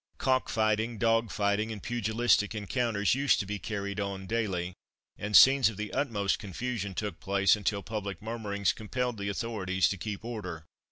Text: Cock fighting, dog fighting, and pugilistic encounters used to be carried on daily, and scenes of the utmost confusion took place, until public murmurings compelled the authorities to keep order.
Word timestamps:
Cock 0.17 0.49
fighting, 0.49 0.97
dog 0.97 1.29
fighting, 1.29 1.71
and 1.71 1.83
pugilistic 1.83 2.55
encounters 2.55 3.13
used 3.13 3.39
to 3.39 3.45
be 3.45 3.59
carried 3.59 3.99
on 3.99 4.25
daily, 4.25 4.73
and 5.15 5.37
scenes 5.37 5.69
of 5.69 5.77
the 5.77 5.93
utmost 5.93 6.39
confusion 6.39 6.95
took 6.95 7.19
place, 7.19 7.55
until 7.55 7.83
public 7.83 8.19
murmurings 8.19 8.73
compelled 8.73 9.19
the 9.19 9.29
authorities 9.29 9.87
to 9.89 9.97
keep 9.97 10.25
order. 10.25 10.65